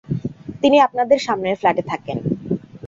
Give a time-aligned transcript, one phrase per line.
[0.61, 2.17] তিনি আপনাদের সামনের ফ্ল্যাটে থাকেন।